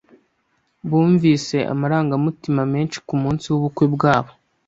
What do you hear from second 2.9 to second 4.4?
kumunsi wubukwe bwabo.